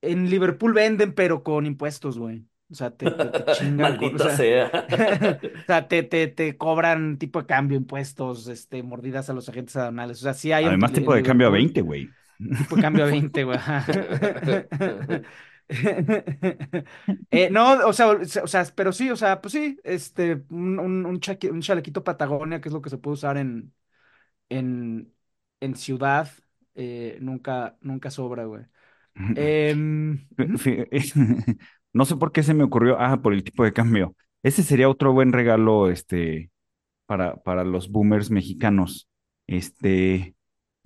[0.01, 2.45] En Liverpool venden, pero con impuestos, güey.
[2.71, 4.71] O sea, te, te, te chingan o Maldita sea, sea.
[5.63, 9.75] o sea, te, te, te cobran tipo de cambio, impuestos, este, mordidas a los agentes
[9.75, 10.19] aduanales.
[10.19, 11.51] O sea, sí hay Además, en tipo de cambio a Liverpool.
[11.51, 12.15] 20, güey.
[12.55, 13.59] Tipo de cambio a 20, güey.
[17.31, 21.05] Eh, no, o sea, o sea, pero sí, o sea, pues sí, este, un, un,
[21.05, 23.73] un, chaqui- un chalequito Patagonia, que es lo que se puede usar en,
[24.49, 25.13] en,
[25.61, 26.29] en ciudad,
[26.75, 28.65] eh, nunca, nunca sobra, güey.
[29.35, 30.27] Em,
[31.93, 34.15] No sé por qué se me ocurrió, ah, por el tipo de cambio.
[34.43, 36.51] Ese sería otro buen regalo, este,
[37.07, 39.09] para, para los boomers mexicanos.
[39.47, 40.35] Este,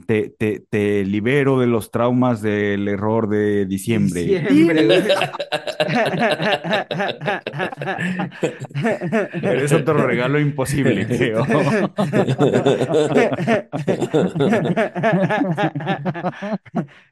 [0.06, 4.22] te, te, te libero de los traumas del error de diciembre.
[4.24, 5.02] Diciembre, güey.
[9.42, 11.46] Pero es otro regalo imposible, creo.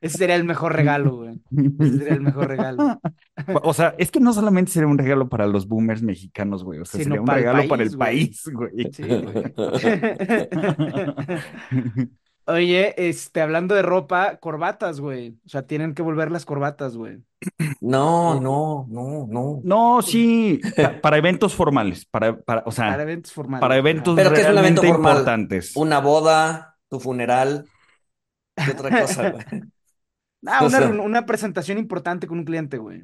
[0.02, 1.40] Ese sería el mejor regalo, güey.
[1.80, 3.00] Ese sería el mejor regalo.
[3.64, 6.80] O sea, es que no solamente sería un regalo para los boomers mexicanos, güey.
[6.80, 8.00] O sea, Sino sería un para el regalo para el güey.
[8.00, 8.92] país, güey.
[8.92, 9.54] Sí, güey.
[12.46, 15.38] Oye, este, hablando de ropa, corbatas, güey.
[15.46, 17.24] O sea, tienen que volver las corbatas, güey.
[17.82, 19.62] No, no, no, no.
[19.64, 23.62] No, sí, pa- para eventos formales, para, para, o sea, Para eventos formales.
[23.62, 25.12] para eventos Pero ¿qué es un evento realmente formal?
[25.14, 25.76] importantes.
[25.76, 27.66] Una boda, tu funeral.
[28.56, 29.46] ¿Qué otra cosa, güey?
[30.46, 33.04] Ah, O una, sea- una presentación importante con un cliente, güey.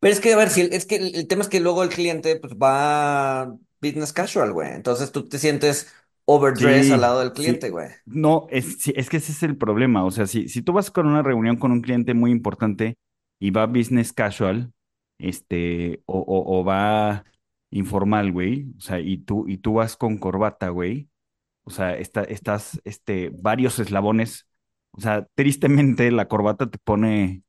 [0.00, 1.88] Pero es que, a ver, si es que el, el tema es que luego el
[1.90, 4.72] cliente pues va business casual, güey.
[4.72, 5.92] Entonces tú te sientes
[6.28, 7.58] overdress al Sí, lado del sí.
[7.58, 7.88] cliente, güey.
[8.04, 10.04] No, es, sí, es que ese es el problema.
[10.04, 12.96] O sea, si, si tú vas con una reunión con un cliente muy importante
[13.38, 14.72] y va business casual,
[15.18, 17.24] este, o, o, o va
[17.70, 21.10] informal, güey, o sea, y tú, y tú vas con corbata, güey,
[21.64, 24.48] o sea, está, estás, este, varios eslabones,
[24.92, 27.44] o sea, tristemente la corbata te pone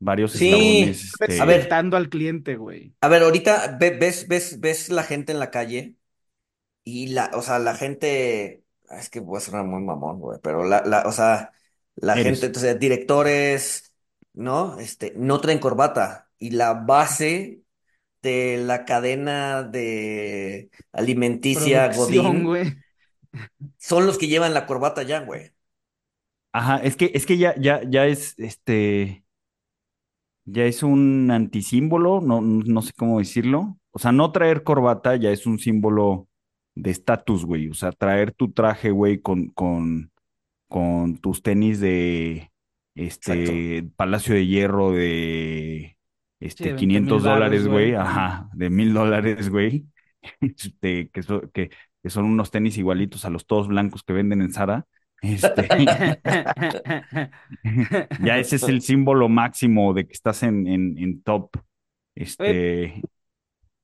[0.00, 2.94] varios Sí, eslabones, a ver, este, Respetando al cliente, güey.
[3.00, 5.96] a ver, ahorita ve- ves, ves, ves la gente en la calle
[6.84, 10.38] y la, o sea, la gente, ah, es que voy a sonar muy mamón, güey,
[10.42, 11.52] pero la, la, o sea,
[11.96, 12.42] la gente, eres.
[12.44, 13.94] entonces, directores,
[14.32, 14.78] ¿no?
[14.78, 17.62] Este, no traen corbata y la base
[18.22, 22.76] de la cadena de alimenticia Producción, Godín güey.
[23.78, 25.52] son los que llevan la corbata ya, güey.
[26.52, 29.24] Ajá, es que, es que ya, ya, ya es, este,
[30.44, 33.78] ya es un antisímbolo, no, no sé cómo decirlo.
[33.92, 36.28] O sea, no traer corbata ya es un símbolo
[36.82, 37.68] de estatus, güey.
[37.68, 40.10] O sea, traer tu traje, güey, con, con,
[40.68, 42.50] con tus tenis de,
[42.94, 43.32] Exacto.
[43.42, 45.96] este, Palacio de Hierro de,
[46.40, 47.94] Sí, este, 20 mil 500 varos, dólares, güey.
[47.94, 49.86] Ajá, de mil dólares, güey.
[50.40, 51.70] Este, que, so- que,
[52.02, 54.86] que son unos tenis igualitos a los todos blancos que venden en Zara.
[55.22, 55.66] Este,
[58.22, 61.50] Ya ese es el símbolo máximo de que estás en, en, en top,
[62.14, 63.02] este,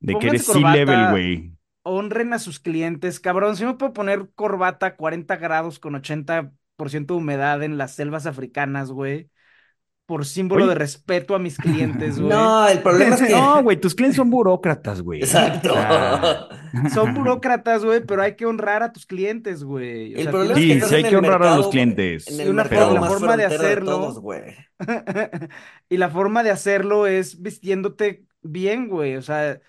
[0.00, 1.55] de que eres C-level, güey.
[1.86, 3.20] Honren a sus clientes.
[3.20, 7.94] Cabrón, si me puedo poner corbata a 40 grados con 80% de humedad en las
[7.94, 9.30] selvas africanas, güey,
[10.06, 12.28] por símbolo de respeto a mis clientes, güey.
[12.28, 13.62] No, el problema es no, que...
[13.62, 15.24] güey, tus clientes son burócratas, güey.
[15.24, 15.72] O Exacto.
[15.72, 16.48] sea,
[16.84, 20.14] Son burócratas, güey, pero hay que honrar a tus clientes, güey.
[20.16, 20.84] O El sea, problema es que sí, que...
[20.84, 23.36] estás sí hay en que el honrar a los en clientes, Y una la forma
[23.36, 24.20] de frontero de todos, hacerlo...
[24.20, 24.54] güey.
[25.88, 29.16] Y la forma de hacerlo es vistiéndote bien, güey.
[29.16, 29.60] O sea,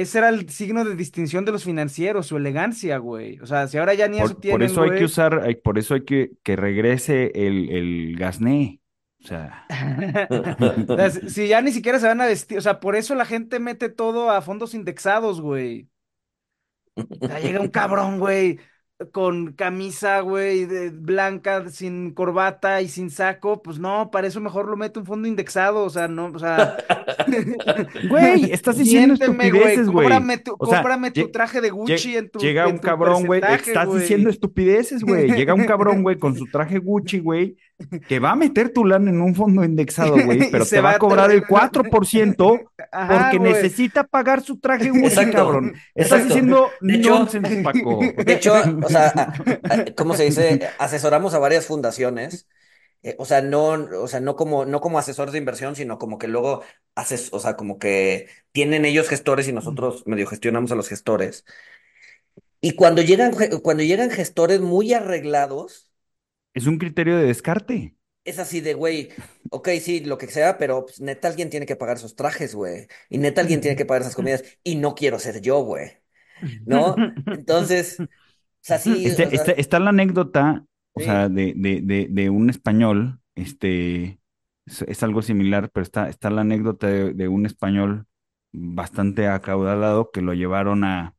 [0.00, 3.38] ese era el signo de distinción de los financieros, su elegancia, güey.
[3.40, 5.56] O sea, si ahora ya ni eso por, por tienen, eso hay que usar, hay-
[5.56, 8.80] por eso hay que que regrese el, el gasné.
[9.22, 9.66] O sea,
[10.88, 13.14] O sea, si si ya ni siquiera se van a vestir, o sea, por eso
[13.14, 15.88] la gente mete todo a fondos indexados, güey.
[17.26, 18.58] O sea, llega un cabrón, güey,
[19.12, 24.66] con camisa, güey, de- blanca, sin corbata y sin saco, pues no, para eso mejor
[24.68, 26.76] lo mete un fondo indexado, o sea, no, o sea,
[28.08, 30.08] güey, estás diciendo miénteme, güey, estupideces, güey.
[30.08, 33.26] cómprame tu, O sea, cómprame tu traje de Gucci en tu, llega un tu cabrón,
[33.26, 35.30] güey, estás diciendo estupideces, güey.
[35.32, 37.56] Llega un cabrón, güey, con su traje Gucci, güey,
[38.06, 40.90] que va a meter tu lana en un fondo indexado, güey, pero se te va
[40.90, 45.74] va a cobrar el tra- 4% Ajá, porque necesita pagar su traje Gucci, Exacto, cabrón.
[45.96, 46.24] Estás exacto.
[46.24, 48.14] diciendo De hecho, nonsense, Paco.
[48.16, 49.16] de hecho, o sea,
[49.96, 50.60] ¿cómo se dice?
[50.78, 52.48] Asesoramos a varias fundaciones.
[53.02, 53.70] eh, o sea, no,
[54.02, 56.62] o sea, no como, no como asesores de inversión, sino como que luego
[56.96, 61.44] haces, o sea, como que tienen ellos gestores y nosotros medio gestionamos a los gestores.
[62.60, 65.87] Y cuando llegan, cuando llegan gestores muy arreglados,
[66.58, 67.96] Es un criterio de descarte.
[68.24, 69.10] es así de, güey,
[69.50, 72.86] ok, sí, lo que sea, pero pues, neta alguien tiene que pagar esos trajes, güey.
[73.08, 74.44] Y neta alguien tiene que pagar esas comidas.
[74.62, 75.92] Y no quiero ser yo, güey.
[76.64, 77.10] ¿No?
[77.32, 78.06] Entonces, o
[78.62, 82.30] sea, sí, o Este, sea, este- está la anécdota, o sea, de, de, de, de
[82.30, 84.20] un español, este,
[84.66, 88.06] es, es algo similar, pero está, está la anécdota de, de un español
[88.52, 91.14] bastante acaudalado que lo llevaron a,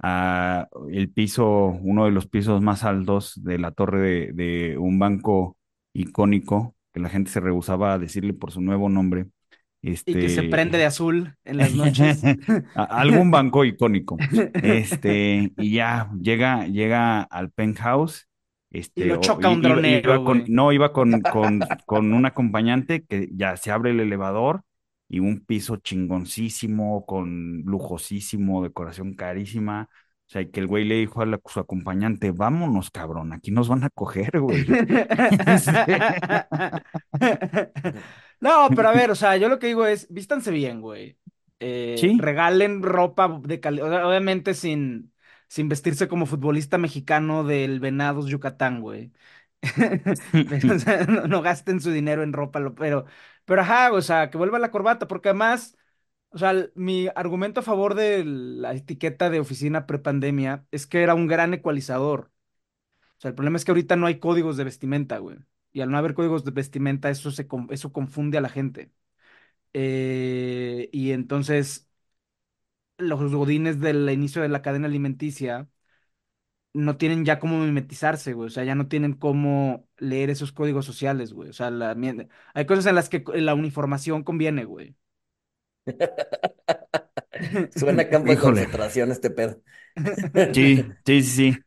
[0.00, 1.48] a el piso,
[1.82, 5.56] uno de los pisos más altos de la torre de, de un banco
[5.92, 9.26] icónico, que la gente se rehusaba a decirle por su nuevo nombre.
[10.04, 12.22] Y que se prende de Este, azul en las noches.
[12.74, 14.24] algún banco icónico.
[14.60, 18.28] Este, y ya llega, llega al penthouse.
[18.94, 22.12] Y Este, lo o- choca un iba, dronero, iba con, no, iba con, con, con
[22.12, 24.62] un acompañante que ya se abre el elevador
[25.08, 29.88] y un piso chingoncísimo, con lujosísimo, decoración carísima.
[30.26, 33.50] O sea, y que el güey le dijo a la- su acompañante, vámonos, cabrón, aquí
[33.50, 34.66] nos van a coger, güey.
[38.40, 41.18] No, pero a ver, o sea, yo lo que digo es, vístanse bien, güey.
[41.60, 42.16] Eh, Sí.
[42.18, 45.12] regalen ropa de calidad, obviamente sin,
[45.48, 49.12] sin vestirse como futbolista mexicano del Venados Yucatán, güey.
[50.32, 50.32] Pero,
[50.76, 53.06] o sea, no, no gasten su dinero en ropa, pero,
[53.48, 55.76] pero ajá, o sea, que vuelva la corbata, porque además,
[56.30, 61.14] o sea, mi argumento a favor de la etiqueta de oficina prepandemia es que era
[61.16, 62.32] un gran ecualizador.
[63.18, 65.38] O sea, el problema es que ahorita no hay códigos de vestimenta, güey.
[65.72, 68.92] Y al no haber códigos de vestimenta, eso, se, eso confunde a la gente.
[69.74, 71.88] Eh, y entonces,
[72.98, 75.68] los godines del inicio de la cadena alimenticia
[76.74, 78.46] no tienen ya cómo mimetizarse, güey.
[78.48, 81.50] O sea, ya no tienen cómo leer esos códigos sociales, güey.
[81.50, 81.96] O sea, la,
[82.54, 84.96] hay cosas en las que la uniformación conviene, güey.
[87.74, 88.38] Suena a campo de Híjole.
[88.38, 89.60] concentración este pedo.
[90.52, 91.58] Sí, sí, sí, sí.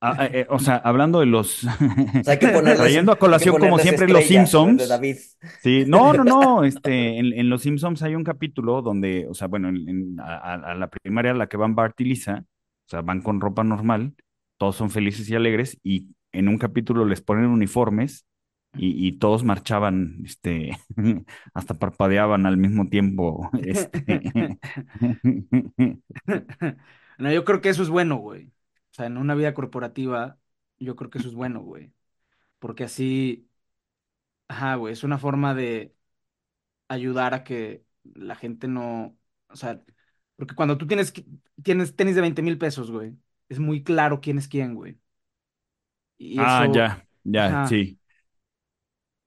[0.00, 1.64] a- a- eh, o sea, hablando de los...
[1.64, 4.28] O sea, hay que ponerles, Trayendo a hay que colación, como ponerles siempre, los estrellas,
[4.28, 4.78] Simpsons.
[4.78, 5.16] de David.
[5.62, 9.48] Sí, no, no, no, este, en, en Los Simpsons hay un capítulo donde, o sea,
[9.48, 12.44] bueno, en- en- a, a- a la primaria a la que van Bart y Lisa,
[12.86, 14.14] o sea, van con ropa normal,
[14.58, 18.26] todos son felices y alegres, y en un capítulo les ponen uniformes
[18.78, 20.78] y, todos marchaban, este,
[21.54, 24.58] hasta parpadeaban al mismo tiempo, este.
[27.18, 28.48] No, yo creo que eso es bueno, güey.
[28.48, 30.38] O sea, en una vida corporativa,
[30.78, 31.94] yo creo que eso es bueno, güey.
[32.58, 33.48] Porque así,
[34.48, 35.94] ajá, güey, es una forma de
[36.88, 39.82] ayudar a que la gente no, o sea,
[40.36, 41.12] porque cuando tú tienes,
[41.62, 43.16] tienes tenis de 20 mil pesos, güey,
[43.48, 44.98] es muy claro quién es quién, güey.
[46.18, 47.64] Y Ah, eso, ya, ya, ajá.
[47.64, 47.98] sí.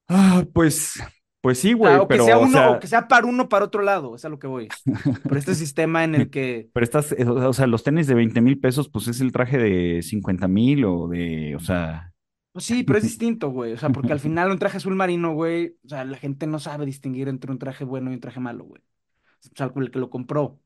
[0.07, 0.93] Ah, pues,
[1.41, 3.25] pues sí, O sea, güey, o que pero, o uno, sea, o que sea para
[3.27, 4.75] uno para otro lado, es a lo que voy.
[5.27, 8.41] Por este sistema en el que, pero estás, eh, o sea, los tenis de 20
[8.41, 12.13] mil pesos, pues es el traje de 50 mil o de, o sea,
[12.51, 13.73] pues sí, pero es distinto, güey.
[13.73, 16.59] O sea, porque al final un traje azul marino, güey, o sea, la gente no
[16.59, 18.81] sabe distinguir entre un traje bueno y un traje malo, güey.
[19.53, 20.59] O sea, el que lo compró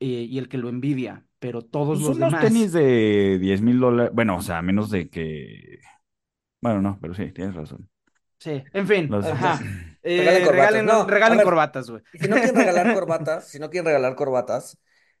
[0.00, 2.38] eh, y el que lo envidia, pero todos pues los unos demás.
[2.38, 5.80] tenis de 10 mil dólares, bueno, o sea, a menos de que,
[6.62, 7.90] bueno, no, pero sí, tienes razón.
[8.38, 9.60] Sí, en fin, Los- ajá.
[10.02, 10.82] Eh, Regalen corbatas.
[10.82, 11.50] regalen, No, regalen a ver.
[11.50, 12.02] corbatas, güey.
[12.14, 14.78] Si no quieren regalar corbatas, si no quieren regalar corbatas,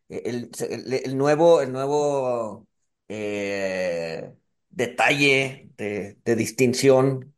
[0.08, 2.66] eh, el, el- el nuevo, el nuevo
[3.08, 4.32] eh,
[4.70, 7.34] detalle de, de distinción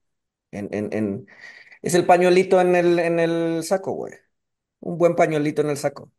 [0.52, 1.28] en, en- en-
[1.82, 4.14] es el pañuelito en el, en el saco, güey.
[4.80, 6.12] Un buen pañuelito en el saco.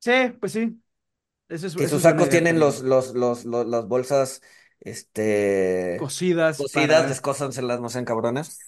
[0.00, 0.80] Sí, pues sí.
[1.48, 4.42] Eso es, Que eso sus es sacos tienen los, los, los, los- las bolsas
[4.80, 8.58] este, Cosidas cosidas, para- descósanselas, no sean cabrones.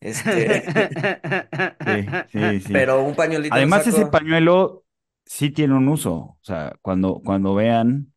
[0.00, 0.64] Este,
[1.84, 2.72] Sí, sí, sí.
[2.72, 4.84] pero un pañuelito Además, ese pañuelo
[5.24, 8.12] sí tiene un uso, o sea, cuando, cuando vean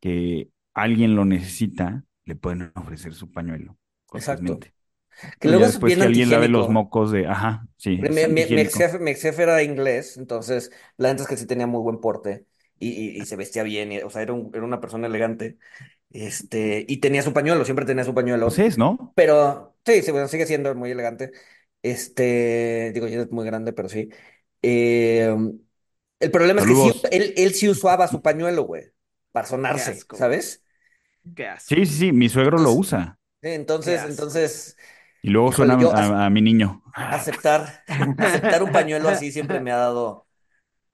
[0.00, 3.78] que alguien lo necesita, le pueden ofrecer su pañuelo.
[4.12, 4.44] Exacto.
[4.46, 4.74] cortésmente.
[5.40, 8.26] Que Y luego es después bien que alguien lave los mocos de, ajá, sí, Mi,
[8.28, 11.66] mi- ex jefe, mi ex jefe era inglés, entonces la neta es que sí tenía
[11.66, 12.46] muy buen porte
[12.78, 15.58] y, y- y se vestía bien, y- o sea, era, un- era una persona elegante.
[16.10, 18.56] Este, y tenía su pañuelo, siempre tenía su pañuelo.
[18.56, 19.14] Es, ¿no?
[19.14, 21.32] Pero sí, sí, bueno, sigue siendo muy elegante.
[21.82, 24.10] Este, digo, ya es muy grande, pero sí.
[24.62, 25.34] Eh,
[26.20, 27.02] el problema es que sí, Saludos.
[27.10, 28.92] él, él sí usaba su pañuelo, güey,
[29.32, 30.16] para sonarse, asco.
[30.16, 30.64] ¿sabes?
[31.34, 31.80] Qué asco.
[31.80, 33.18] Sí, sí, sí, mi suegro lo usa.
[33.42, 34.76] Sí, entonces, entonces,
[35.22, 36.82] Y luego Híjole, suena yo a, a mi niño.
[37.08, 37.86] aceptar,
[38.20, 40.27] aceptar un pañuelo así siempre me ha dado,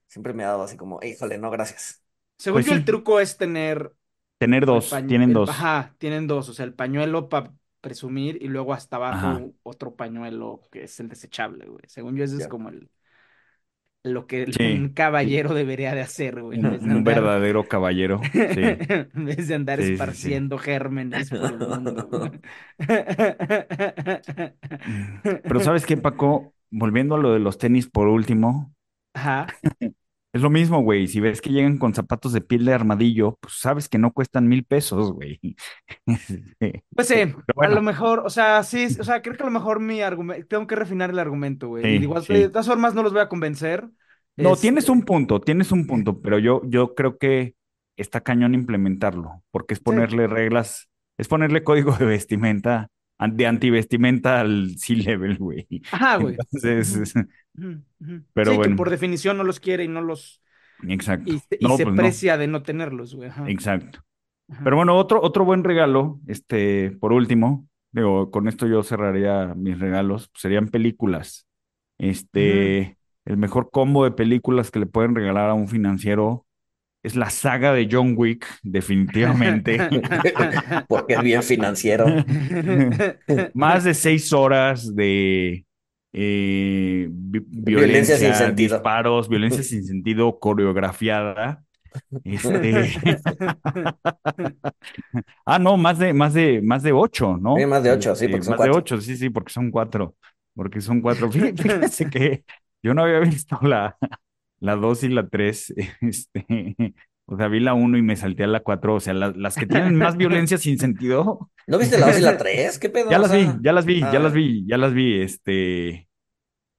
[0.07, 2.03] siempre me ha dado así como, híjole, no, gracias.
[2.37, 2.77] Según Pues yo, sí.
[2.79, 3.93] el truco es tener
[4.37, 5.49] Tener dos, tienen el- dos.
[5.49, 6.49] Ajá, tienen dos.
[6.49, 9.41] O sea, el pañuelo para presumir y luego hasta abajo Ajá.
[9.63, 11.83] otro pañuelo que es el desechable, güey.
[11.87, 12.89] Según yo, ese es como el
[14.03, 16.59] lo que Sí, un caballero debería de hacer, güey.
[16.59, 18.21] Un, verdadero caballero.
[18.31, 18.39] Sí.
[19.13, 19.93] en vez de andar Sí, sí, sí.
[19.93, 22.07] esparciendo gérmenes por el mundo.
[22.11, 22.31] güey.
[25.23, 26.53] Pero ¿sabes qué, Paco?
[26.69, 28.73] Volviendo a lo de los tenis por último,
[29.13, 29.47] Ajá.
[30.35, 31.07] Es lo mismo, güey.
[31.07, 34.49] Si ves que llegan con zapatos de piel de armadillo, pues sabes que no cuestan
[34.49, 35.39] mil pesos, güey.
[35.41, 35.55] Sí.
[36.93, 37.15] Pues sí,
[37.57, 40.45] a lo mejor, o sea, sí, o sea, creo que a lo mejor mi argumento,
[40.47, 41.83] tengo que refinar el argumento, güey.
[41.83, 42.33] Sí, igual, sí.
[42.33, 43.87] de todas formas, no los voy a convencer.
[44.35, 47.55] No, Este, tienes un punto, tienes un punto, pero yo, yo creo que
[47.95, 54.77] está cañón implementarlo, porque es ponerle reglas, es ponerle código de vestimenta, de antivestimenta al
[54.77, 55.67] C-level, güey.
[55.91, 56.35] Ajá, güey.
[56.51, 57.13] Entonces.
[58.33, 58.73] Pero sí, bueno.
[58.73, 60.41] que por definición no los quiere y no los.
[60.87, 61.31] exacto.
[61.31, 63.29] Y, se- y No, se pues no, precia de no tenerlos, güey.
[63.29, 63.49] Ajá.
[63.49, 63.99] exacto.
[64.49, 64.63] Ajá.
[64.63, 69.79] Pero bueno, otro, otro buen regalo, este, por último, digo, con esto yo cerraría mis
[69.79, 71.47] regalos, pues, serían películas.
[71.97, 76.44] Este, el mejor combo de películas que le pueden regalar a un financiero
[77.05, 79.87] es la saga de John Wick, definitivamente.
[80.87, 82.05] Porque es bien financiero.
[83.53, 85.65] Más de seis horas de
[86.13, 88.81] eh, vi- Violencia sin sentido.
[88.81, 91.63] disparos, violencia sin sentido, coreografiada.
[92.23, 92.89] Este,
[95.45, 97.57] ah, no, más de, más de, más de ocho, ¿no?
[97.57, 99.71] Sí, más de ocho, sí, Este, porque son más de ocho, sí, sí, porque son
[99.71, 100.15] cuatro,
[100.53, 101.29] porque son cuatro.
[101.31, 102.43] Fí- Fíjense que
[102.83, 103.97] yo no había visto la,
[104.59, 106.45] la dos y la tres, este,
[107.25, 109.55] o sea, vi la uno y me salté a la cuatro, o sea, la- las
[109.55, 112.79] que tienen más violencia sin sentido, ¿No viste la 2 y la 3?
[112.79, 113.09] ¿Qué pedo?
[113.11, 116.07] ya las vi, ya las vi, ya ah, las vi, ya las vi, este,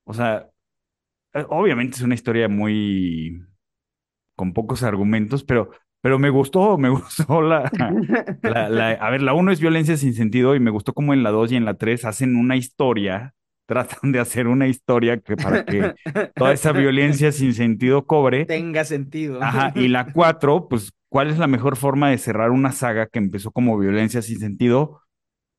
[0.05, 0.49] o sea,
[1.35, 3.43] eh, obviamente es una historia muy,
[4.37, 5.71] con pocos argumentos, pero,
[6.03, 7.71] pero me gustó, me gustó la,
[8.43, 11.23] la, la- a ver, la uno es violencia sin sentido y me gustó como en
[11.23, 13.35] la dos y en la tres hacen una historia,
[13.67, 15.93] tratan de hacer una historia que para que
[16.37, 18.47] toda esa violencia sin sentido cobre.
[18.47, 19.43] tenga sentido.
[19.43, 23.19] Ajá, y la cuatro, pues ¿cuál es la mejor forma de cerrar una saga que
[23.19, 25.03] empezó como violencia sin sentido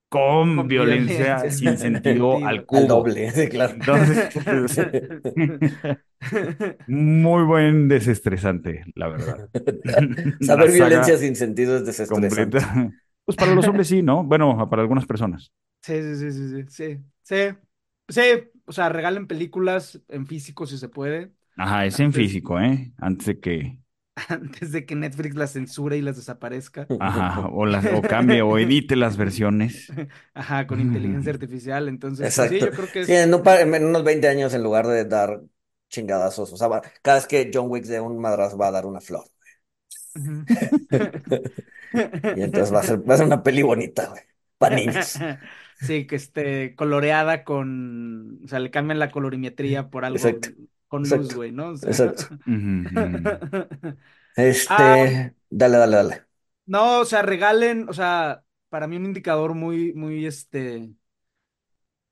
[0.10, 2.46] con, Con violencia, violencia sin sentido sentido.
[2.46, 2.88] al Al cubo?
[2.88, 3.74] doble, sí, claro.
[3.74, 4.30] Entonces,
[6.88, 9.50] muy buen desestresante, la verdad.
[10.40, 12.30] Saber La violencia sin sentido es desestresante.
[12.30, 12.92] completa.
[13.26, 14.24] Pues para los hombres sí, ¿no?
[14.24, 15.52] Bueno, para algunas personas.
[15.82, 17.36] Sí, sí, sí, sí, sí, sí,
[18.08, 18.22] sí, sí,
[18.66, 22.94] o sea, regalen películas en físico si se puede, Ajá, es en Antes- físico, ¿eh?
[22.98, 23.80] Antes de que,
[24.30, 26.88] antes de que Netflix las censure y las desaparezca.
[27.00, 29.92] ajá, o, las, o cambie o edite las versiones.
[30.34, 32.66] Ajá, con inteligencia artificial, entonces, pues sí, Exacto.
[32.66, 33.08] yo creo que es...
[33.08, 35.42] Sí, en, un par- en unos 20 años, en lugar de dar
[35.90, 38.86] chingadazos, o sea, va- cada vez que John Wick dé un madrazo va a dar
[38.86, 39.24] una flor.
[40.16, 40.48] Ujú.
[42.36, 44.22] Y entonces va a ser, va a ser una peli bonita, güey.
[44.58, 45.24] Para niños.
[45.80, 50.50] Sí, que esté coloreada con, o sea, le cambian la colorimetría por algo Exacto,
[50.88, 51.70] con luz, güey, ¿no?
[51.70, 52.24] O sea, exacto.
[52.48, 53.38] Ujú.
[54.36, 55.32] Este, Ah.
[55.50, 56.28] dale, dale, dale.
[56.66, 60.90] No, o sea, regalen, o sea, para mí un indicador muy, muy, este,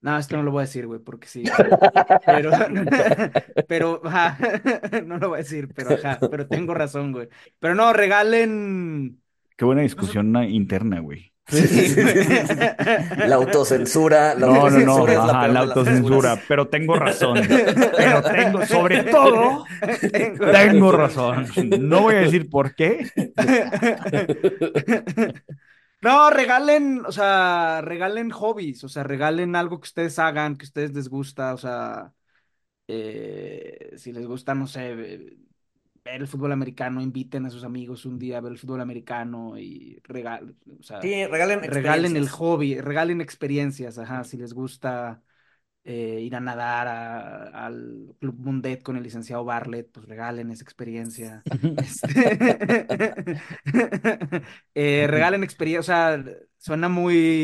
[0.02, 1.44] no, esto no lo voy a decir, güey, porque sí,
[2.26, 2.52] pero,
[3.68, 4.38] pero, ajá,
[5.06, 7.30] no lo voy a decir, pero, ajá, pero tengo razón, güey.
[7.60, 9.22] Pero no, regalen,
[9.58, 11.34] Qué buena discusión interna, güey.
[11.48, 11.96] Sí.
[13.24, 17.48] La autocensura, la No, no, no, autocensura es la ajá, la autocensura, pero tengo razón.
[17.96, 19.66] Pero tengo, sobre todo,
[20.52, 21.48] Tengo tengo razón.
[21.80, 23.12] No voy a decir por qué.
[26.02, 30.68] No, regalen, o sea, regalen hobbies, o sea, regalen algo que ustedes hagan, que a
[30.68, 32.14] ustedes les gusta, o sea,
[32.88, 35.38] eh, si les gusta, no sé,
[36.06, 39.58] ver el fútbol americano, inviten a sus amigos un día a ver el fútbol americano
[39.58, 45.22] y regalen, o sea, Sí, regalen regalen el hobby, regalen experiencias, ajá, si les gusta
[45.86, 50.64] eh, ir a nadar a- al Club Mundet con el licenciado Bartlett, pues regalen esa
[50.64, 51.46] experiencia.
[51.76, 52.44] Este,
[54.76, 56.26] eh, regalen experiencia, o sea,
[56.58, 56.90] suena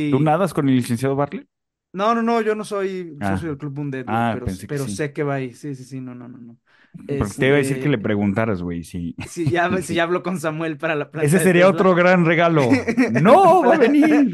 [0.10, 0.20] ¿Tú muy...
[0.20, 1.48] nadas con el licenciado Bartlett?
[1.94, 3.26] No, no, no, yo no soy Ah.
[3.26, 4.68] socio del Club Mundet, Ah, pero, sí.
[4.88, 5.54] sé que va ahí.
[5.54, 6.58] Sí, sí, sí, no, no, no, no.
[6.94, 9.16] Porque te iba a decir Este, que le preguntaras, güey, si...
[9.28, 11.76] Si ya, si ya hablo con Samuel para la planta Ese sería Tesla.
[11.76, 12.68] otro gran regalo.
[13.22, 14.34] No, va a venir.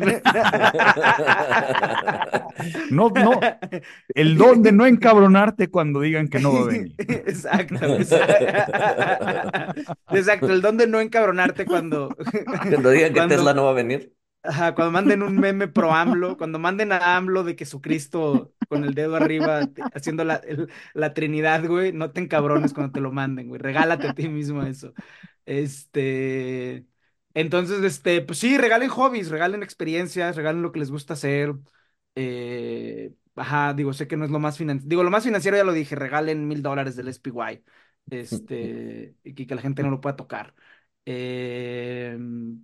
[2.91, 3.39] No, no.
[4.13, 6.95] El don de no encabronarte cuando digan que no va a venir.
[6.97, 8.33] Exacto, exacto.
[10.11, 12.15] Exacto, el don de no encabronarte cuando,
[12.69, 14.13] Cuando digan que Cuando- Tesla no va a venir.
[14.43, 18.83] ajá, cuando manden un meme pro AMLO, cuando manden a AMLO de que Jesucristo con
[18.83, 23.11] el dedo arriba haciendo la, el- la Trinidad, güey, no te encabrones cuando te lo
[23.11, 24.95] manden, güey, regálate a ti mismo eso.
[25.45, 26.85] Este,
[27.33, 31.53] entonces, este, pues sí, regalen hobbies, regalen experiencias, regalen lo que les gusta hacer.
[32.15, 35.63] Eh, ajá, digo, sé que no es lo más financiero, digo, lo más financiero ya
[35.63, 37.63] lo dije, regalen mil dólares del SPY,
[38.09, 40.55] este, y que, que la gente no lo pueda tocar.
[41.05, 42.17] Eh,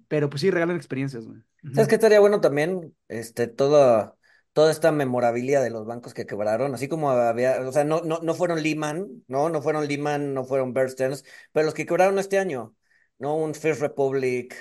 [0.07, 1.41] pero pues sí, regalen experiencias, güey.
[1.71, 2.95] ¿Sabes qué estaría bueno también?
[3.07, 4.15] Este, toda,
[4.53, 8.19] toda esta memorabilia de los bancos que quebraron, así como había, o sea, no, no,
[8.21, 9.49] no fueron Lehman, ¿no?
[9.49, 12.75] No fueron Lehman, no fueron Bear Stearns, pero los que quebraron este año,
[13.19, 13.35] ¿no?
[13.37, 14.55] Un First Republic,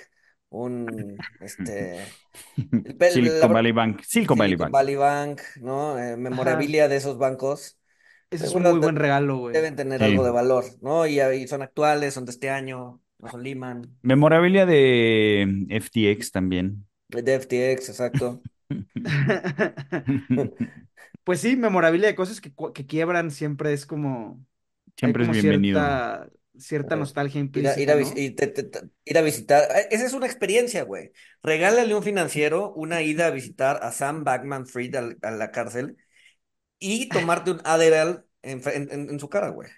[0.48, 2.02] un, este,
[2.98, 4.02] el Silicon Valley Bank.
[4.04, 4.72] Silicon Valley Silicon Bank.
[4.72, 5.98] Valley Bank, ¿no?
[5.98, 7.78] Eh, memorabilia de esos bancos.
[8.30, 9.54] Ese es un muy buen regalo, güey.
[9.54, 10.04] Deben tener Sí.
[10.04, 11.06] algo de valor, ¿no?
[11.06, 16.86] Y, y son actuales, son de este año, no son Lehman, Memorabilia de FTX también.
[17.08, 18.42] de FTX, exacto.
[21.24, 24.44] Pues sí, memorabilia de cosas que, que quiebran siempre es como.
[24.96, 25.80] Siempre es bienvenido.
[25.80, 27.96] Cierta, cierta nostalgia Ir a, implícita, ir a ¿no?
[27.96, 29.62] vis- y te- te- te- ir a visitar.
[29.76, 31.12] eh, Esa es una experiencia, güey.
[31.42, 35.96] Regálale a un financiero una ida a visitar a Sam Backman Fried a la cárcel
[36.80, 39.70] y tomarte un Adderall en, fre- en- en- en su cara, güey.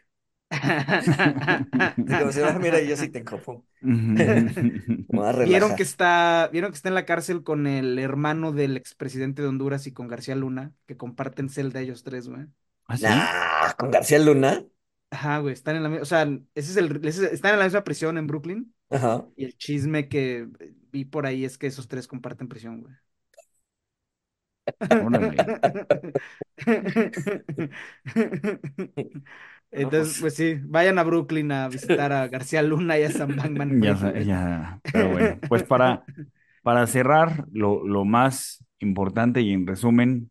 [2.21, 3.41] Como si, "Ah, mira, yo sí tengo.
[3.43, 3.63] pum".
[3.81, 8.53] Me voy a Vieron que está, vieron que está en la cárcel con el hermano
[8.53, 12.47] del expresidente de Honduras y con García Luna, que comparten celda ellos tres, güey.
[12.87, 13.05] ¿Ah, sí?
[13.07, 14.65] Nah, con García Luna.
[15.11, 16.41] Ajá, güey, están en la misma, o sea, ese
[16.73, 19.25] es el, ese- están en la misma prisión en Brooklyn Ajá.
[19.37, 20.49] y el chisme que
[20.93, 22.95] vi por ahí es que esos tres comparten prisión, güey.
[29.75, 30.21] Entonces, pues.
[30.21, 34.21] pues sí, vayan a Brooklyn a visitar a García Luna y a Sam Bankman Ya,
[34.21, 36.05] ya, pero bueno, pues para,
[36.63, 40.31] para cerrar, lo, lo más importante y en resumen,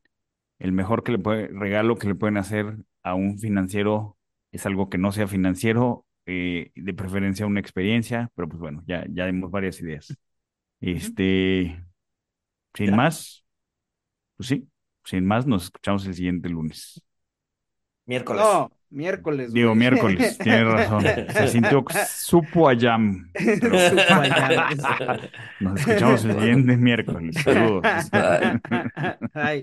[0.60, 4.18] el mejor que le puede, regalo que le pueden hacer a un financiero
[4.52, 9.06] es algo que no sea financiero, eh, de preferencia una experiencia, pero pues bueno, ya,
[9.10, 10.16] ya dimos varias ideas.
[10.80, 11.84] Este,
[12.74, 12.96] sin ¿Ya?
[12.96, 13.46] más,
[14.38, 14.70] pues sí,
[15.04, 17.02] sin más, nos escuchamos el siguiente lunes.
[18.06, 18.42] Miércoles.
[18.42, 19.80] No, Miércoles, Digo, güey.
[19.80, 21.04] miércoles, tienes razón.
[21.34, 23.28] Se sintió, supo a jam.
[23.34, 23.72] Pero
[25.60, 27.36] nos escuchamos el siguiente miércoles.
[27.44, 27.84] Saludos.
[29.34, 29.62] Ay.